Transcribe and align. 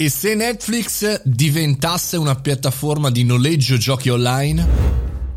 E 0.00 0.10
se 0.10 0.36
Netflix 0.36 1.22
diventasse 1.24 2.16
una 2.16 2.36
piattaforma 2.36 3.10
di 3.10 3.24
noleggio 3.24 3.76
giochi 3.76 4.10
online? 4.10 4.64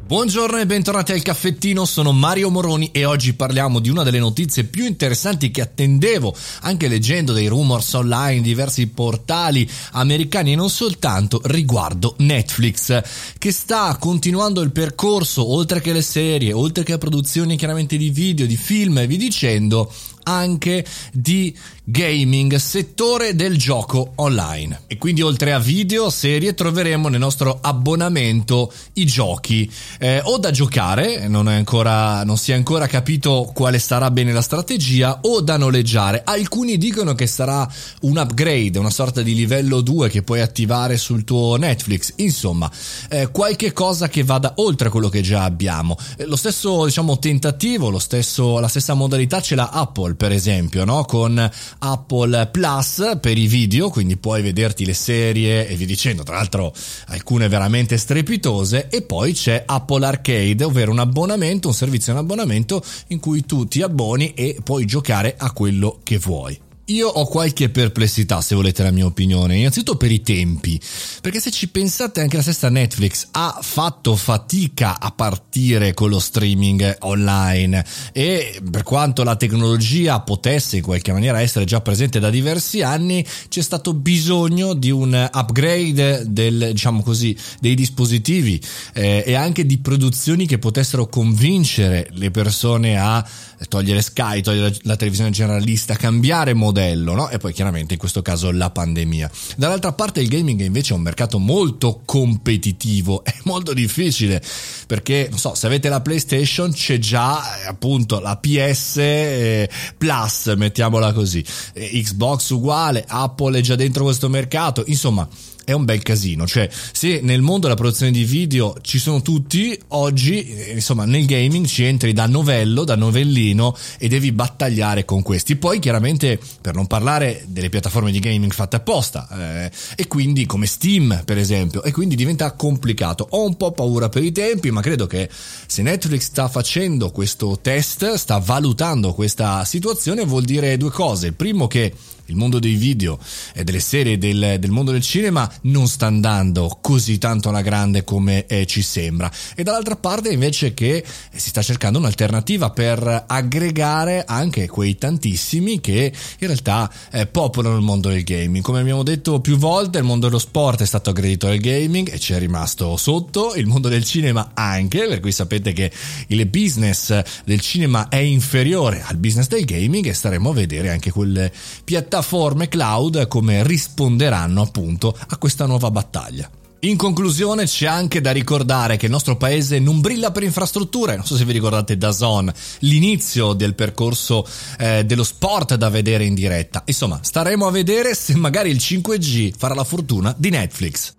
Buongiorno 0.06 0.60
e 0.60 0.68
bentornati 0.68 1.14
al 1.14 1.24
caffettino, 1.24 1.84
sono 1.84 2.12
Mario 2.12 2.52
Moroni 2.52 2.92
e 2.92 3.06
oggi 3.06 3.34
parliamo 3.34 3.80
di 3.80 3.90
una 3.90 4.04
delle 4.04 4.20
notizie 4.20 4.66
più 4.66 4.86
interessanti 4.86 5.50
che 5.50 5.62
attendevo, 5.62 6.36
anche 6.62 6.88
leggendo 6.88 7.34
dei 7.34 7.48
rumors 7.48 7.92
online, 7.94 8.42
diversi 8.42 8.86
portali 8.86 9.68
americani 9.94 10.52
e 10.52 10.56
non 10.56 10.70
soltanto, 10.70 11.42
riguardo 11.46 12.14
Netflix, 12.20 13.02
che 13.40 13.52
sta 13.52 13.98
continuando 13.98 14.62
il 14.62 14.72
percorso, 14.72 15.50
oltre 15.50 15.82
che 15.82 15.92
le 15.92 16.04
serie, 16.04 16.54
oltre 16.54 16.84
che 16.84 17.00
produzioni 17.00 17.58
chiaramente 17.58 17.98
di 17.98 18.12
video, 18.12 18.46
di 18.46 18.58
film 18.58 19.00
e 19.00 19.08
vi 19.08 19.18
dicendo, 19.18 19.92
anche 20.24 20.86
di 21.12 21.56
gaming, 21.84 22.56
settore 22.56 23.36
del 23.36 23.58
gioco 23.58 24.14
online. 24.16 24.84
E 24.88 24.98
quindi 24.98 25.22
oltre 25.22 25.52
a 25.52 25.60
video, 25.60 26.10
serie, 26.10 26.54
troveremo 26.54 27.10
nel 27.10 27.20
nostro 27.20 27.60
abbonamento 27.62 28.72
i 28.94 29.06
giochi 29.06 29.70
eh, 30.00 30.22
o 30.24 30.38
da 30.38 30.52
giocare, 30.52 31.28
non, 31.28 31.48
ancora, 31.48 32.24
non 32.24 32.38
si 32.38 32.52
è 32.52 32.56
ancora 32.56 32.88
capito 32.88 33.52
quale 33.54 33.78
sarà 33.80 34.10
bene 34.10 34.32
la 34.32 34.42
strategia, 34.42 35.20
o 35.24 35.42
da 35.42 35.58
noleggiare. 35.58 36.22
Alcuni 36.24 36.78
dicono 36.78 37.14
che 37.14 37.28
sarà 37.28 37.70
un 38.02 38.18
upgrade, 38.18 38.80
una 38.80 38.90
sorta 38.90 39.22
di 39.22 39.36
livello 39.36 39.82
2 39.82 40.10
che 40.10 40.24
puoi 40.24 40.42
attivare 40.42 40.98
sul 40.98 41.24
tuo 41.24 41.58
Netflix. 41.58 42.14
Insomma, 42.18 42.72
eh, 43.10 43.30
qualche 43.32 43.74
cosa 43.74 44.08
che 44.08 44.24
vada 44.24 44.54
oltre 44.58 44.90
quello 44.90 45.10
che 45.10 45.22
già 45.22 45.44
abbiamo. 45.44 45.98
Eh, 46.16 46.26
lo 46.26 46.36
stesso, 46.36 46.86
diciamo, 46.86 47.20
tentativo, 47.20 47.90
lo 47.90 48.00
stesso, 48.00 48.60
la 48.60 48.68
stessa 48.68 48.94
modalità 48.94 49.42
ce 49.42 49.56
l'ha 49.56 49.70
Apple, 49.70 50.11
per 50.16 50.32
esempio, 50.32 50.86
no? 50.86 51.04
Con 51.06 51.50
Apple 51.80 52.48
Plus 52.52 53.18
per 53.20 53.38
i 53.38 53.48
video, 53.48 53.90
quindi 53.90 54.18
puoi 54.18 54.42
vederti 54.42 54.86
le 54.86 54.94
serie 54.94 55.68
e 55.68 55.76
via 55.76 55.86
dicendo, 55.86 56.24
tra 56.24 56.36
l'altro 56.36 56.74
alcune 57.08 57.48
veramente 57.48 57.98
strepitose, 57.98 58.88
e 58.90 59.02
poi 59.02 59.34
c'è 59.34 59.64
Apple 59.66 60.06
Arcade, 60.06 60.64
ovvero 60.64 60.92
un 60.92 61.00
abbonamento, 61.00 61.68
un 61.68 61.74
servizio 61.74 62.12
in 62.14 62.20
abbonamento 62.20 62.84
in 63.08 63.20
cui 63.20 63.46
tu 63.46 63.68
ti 63.68 63.82
abboni 63.82 64.34
e 64.34 64.58
puoi 64.64 64.86
giocare 64.86 65.36
a 65.38 65.52
quello 65.52 66.00
che 66.04 66.18
vuoi. 66.18 66.70
Io 66.92 67.08
ho 67.08 67.26
qualche 67.26 67.70
perplessità, 67.70 68.42
se 68.42 68.54
volete 68.54 68.84
la 68.84 68.92
mia 68.92 69.06
opinione, 69.06 69.56
innanzitutto 69.56 69.96
per 69.96 70.12
i 70.12 70.22
tempi, 70.22 70.78
perché 71.22 71.40
se 71.40 71.50
ci 71.50 71.70
pensate 71.70 72.20
anche 72.20 72.36
la 72.36 72.42
stessa 72.42 72.70
Netflix 72.70 73.30
ha 73.32 73.60
fatto 73.62 74.18
fatica 74.18 75.00
a 75.00 75.12
partire 75.12 75.94
con 75.94 76.10
lo 76.10 76.20
streaming 76.20 76.98
online. 77.00 77.86
E 78.12 78.62
per 78.70 78.84
quanto 78.84 79.24
la 79.24 79.38
tecnologia 79.38 80.20
potesse 80.20 80.78
in 80.78 80.84
qualche 80.84 81.14
maniera 81.14 81.40
essere 81.40 81.64
già 81.64 81.80
presente 81.80 82.20
da 82.20 82.30
diversi 82.30 82.82
anni, 82.82 83.26
c'è 83.48 83.62
stato 83.62 83.94
bisogno 83.94 84.74
di 84.74 84.92
un 84.92 85.30
upgrade 85.32 86.24
del, 86.28 86.72
diciamo 86.74 87.04
così, 87.04 87.34
dei 87.62 87.76
dispositivi 87.76 88.62
eh, 88.94 89.24
e 89.26 89.34
anche 89.34 89.66
di 89.66 89.78
produzioni 89.78 90.46
che 90.46 90.60
potessero 90.60 91.08
convincere 91.08 92.10
le 92.12 92.32
persone 92.32 93.00
a 93.00 93.26
togliere 93.70 94.02
Sky, 94.02 94.42
togliere 94.42 94.76
la 94.82 94.98
televisione 94.98 95.30
generalista, 95.30 95.96
cambiare 95.96 96.54
modello 96.54 96.81
modello, 96.82 97.14
no? 97.14 97.30
E 97.30 97.38
poi 97.38 97.54
chiaramente 97.54 97.94
in 97.94 98.00
questo 98.00 98.22
caso 98.22 98.52
la 98.52 98.70
pandemia. 98.70 99.30
Dall'altra 99.56 99.94
parte 99.94 100.22
il 100.22 100.28
gaming 100.28 100.62
invece 100.62 100.94
è 100.94 100.98
un 100.98 101.04
mercato 101.04 101.38
molto 101.38 102.02
competitivo, 102.04 103.24
è 103.26 103.34
molto 103.44 103.74
difficile 103.74 104.42
perché, 104.88 105.28
non 105.30 105.40
so, 105.40 105.54
se 105.54 105.68
avete 105.68 105.90
la 105.90 106.02
PlayStation 106.02 106.72
c'è 106.72 106.98
già 106.98 107.62
eh, 107.62 107.68
appunto 107.68 108.20
la 108.20 108.38
PS 108.38 108.98
eh, 108.98 109.70
Plus, 109.98 110.54
mettiamola 110.58 111.14
così, 111.14 111.44
Xbox 111.74 112.50
uguale, 112.50 113.06
Apple 113.08 113.60
è 113.60 113.62
già 113.62 113.76
dentro 113.76 114.04
questo 114.04 114.30
mercato, 114.30 114.84
insomma 114.88 115.28
è 115.72 115.74
un 115.74 115.86
bel 115.86 116.02
casino. 116.02 116.46
Cioè, 116.46 116.70
se 116.92 117.20
nel 117.22 117.42
mondo 117.42 117.62
della 117.62 117.76
produzione 117.76 118.12
di 118.12 118.24
video 118.24 118.76
ci 118.82 119.00
sono 119.00 119.22
tutti, 119.22 119.78
oggi, 119.90 120.46
eh, 120.46 120.72
insomma, 120.74 121.06
nel 121.06 121.26
gaming 121.26 121.66
ci 121.66 121.84
entri 121.84 122.14
da 122.14 122.28
novello, 122.28 122.84
da 122.84 122.96
novellino 122.96 123.76
e 123.98 124.08
devi 124.08 124.32
battagliare 124.32 125.06
con 125.06 125.22
questi. 125.22 125.56
Poi, 125.56 125.80
chiaramente, 125.80 126.40
per 126.62 126.76
non 126.76 126.88
parlare 126.88 127.44
delle 127.48 127.70
piattaforme 127.70 128.12
di 128.12 128.20
gaming 128.20 128.52
fatte 128.52 128.76
apposta, 128.78 129.28
eh, 129.66 129.72
e 129.96 130.08
quindi 130.08 130.46
come 130.46 130.66
Steam, 130.66 131.24
per 131.26 131.38
esempio, 131.38 131.84
e 131.84 131.92
quindi 131.92 132.16
diventa 132.16 132.52
complicato. 132.54 133.28
Ho 133.32 133.46
un 133.46 133.56
po' 133.58 133.72
paura 133.72 134.10
per 134.10 134.24
i 134.24 134.32
tempi, 134.32 134.72
ma 134.72 134.82
credo 134.82 135.08
che 135.08 135.30
se 135.66 135.82
Netflix 135.82 136.24
sta 136.24 136.48
facendo 136.48 137.12
questo 137.12 137.60
test, 137.62 138.14
sta 138.14 138.38
valutando 138.40 139.14
questa 139.14 139.64
situazione, 139.66 140.26
vuol 140.26 140.44
dire 140.44 140.78
due 140.78 140.92
cose. 140.92 141.28
Il 141.28 141.34
primo 141.34 141.68
che 141.68 141.94
il 142.26 142.36
mondo 142.36 142.60
dei 142.60 142.76
video 142.76 143.20
e 143.54 143.64
delle 143.64 143.80
serie 143.80 144.18
del, 144.18 144.58
del, 144.60 144.72
mondo 144.72 144.92
del 144.92 145.02
cinema 145.02 145.52
non 145.64 145.88
sta 145.88 146.08
andando 146.08 146.78
così 146.82 147.18
tanto 147.18 147.50
alla 147.50 147.62
grande 147.62 148.04
come 148.04 148.46
eh, 148.46 148.66
ci 148.66 148.82
sembra. 148.82 149.32
E 149.56 149.64
dall'altra 149.64 149.96
parte 149.96 150.32
invece 150.32 150.74
che 150.74 150.98
eh, 150.98 151.06
si 151.40 151.50
sta 151.50 151.62
cercando 151.62 152.00
un'alternativa 152.00 152.70
per 152.70 153.26
aggregare 153.28 154.24
anche 154.26 154.68
quei 154.68 154.96
tantissimi 154.98 155.82
che 155.82 156.14
in 156.40 156.48
realtà 156.48 156.92
eh, 157.12 157.28
popolano 157.28 157.76
il 157.76 157.84
mondo 157.84 158.10
del 158.10 158.24
gaming. 158.24 158.64
Come 158.64 158.80
abbiamo 158.80 159.04
detto 159.04 159.42
più 159.42 159.58
volte 159.58 159.98
il 160.00 160.04
mondo 160.04 160.28
dello 160.28 160.40
sport 160.40 160.82
è 160.82 160.86
stato 160.86 161.10
aggredito 161.10 161.48
dal 161.48 161.58
gaming 161.58 162.12
e 162.12 162.20
ci 162.20 162.34
è 162.34 162.40
rimasto 162.40 162.96
sotto 162.98 163.54
il 163.56 163.68
mondo 163.68 163.90
del 163.90 164.04
cinema 164.04 164.52
anche 164.54 165.08
per 165.08 165.20
cui 165.20 165.32
sapete 165.32 165.74
che 165.74 165.92
il 166.28 166.46
business 166.46 167.22
del 167.44 167.60
cinema 167.60 168.08
è 168.08 168.18
inferiore 168.18 169.04
al 169.06 169.18
business 169.18 169.48
del 169.48 169.66
gaming 169.66 170.06
e 170.06 170.14
staremo 170.14 170.50
a 170.50 170.54
vedere 170.54 170.90
anche 170.90 171.12
quelle 171.12 171.52
piattaforme 171.84 172.11
piattaforme 172.12 172.68
cloud 172.68 173.26
come 173.30 173.64
risponderanno 173.64 174.62
appunto 174.62 175.18
a 175.30 175.38
questa 175.38 175.66
nuova 175.66 175.90
battaglia. 175.92 176.50
In 176.82 176.98
conclusione 176.98 177.64
c'è 177.64 177.86
anche 177.86 178.20
da 178.20 178.32
ricordare 178.32 178.98
che 178.98 179.06
il 179.06 179.12
nostro 179.14 179.38
paese 179.38 179.80
non 179.80 180.02
brilla 180.02 180.32
per 180.32 180.44
infrastrutture, 180.44 181.16
non 181.16 181.26
so 181.26 181.38
se 181.38 181.46
vi 181.46 181.54
ricordate 181.54 181.98
da 181.98 182.12
Zone, 182.12 182.54
l'inizio 182.80 183.54
del 183.54 183.76
percorso 183.76 184.46
eh, 184.78 185.06
dello 185.06 185.24
sport 185.24 185.76
da 185.76 185.88
vedere 185.88 186.26
in 186.26 186.34
diretta. 186.34 186.84
Insomma, 186.86 187.18
staremo 187.22 187.66
a 187.66 187.72
vedere 187.72 188.14
se 188.14 188.36
magari 188.36 188.72
il 188.72 188.78
5G 188.78 189.54
farà 189.58 189.74
la 189.74 189.86
fortuna 189.86 190.36
di 190.38 190.50
Netflix. 190.50 191.14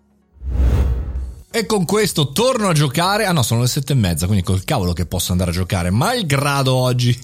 E 1.54 1.66
con 1.66 1.84
questo 1.84 2.32
torno 2.32 2.68
a 2.68 2.72
giocare. 2.72 3.26
Ah 3.26 3.32
no, 3.32 3.42
sono 3.42 3.60
le 3.60 3.66
sette 3.66 3.92
e 3.92 3.96
mezza, 3.96 4.24
quindi 4.24 4.42
col 4.42 4.64
cavolo 4.64 4.94
che 4.94 5.04
posso 5.04 5.32
andare 5.32 5.50
a 5.50 5.52
giocare. 5.52 5.90
Malgrado 5.90 6.74
oggi 6.74 7.16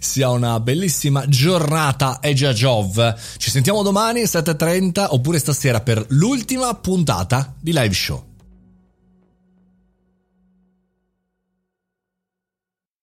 sia 0.00 0.30
una 0.30 0.58
bellissima 0.60 1.28
giornata 1.28 2.20
e 2.20 2.32
già 2.32 2.54
Jov. 2.54 3.14
Ci 3.36 3.50
sentiamo 3.50 3.82
domani 3.82 4.20
alle 4.20 4.28
7.30 4.28 5.08
oppure 5.10 5.38
stasera 5.38 5.82
per 5.82 6.02
l'ultima 6.08 6.72
puntata 6.72 7.54
di 7.60 7.72
live 7.74 7.92
show. 7.92 8.35